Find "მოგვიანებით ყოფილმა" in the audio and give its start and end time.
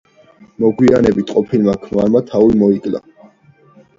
0.63-1.75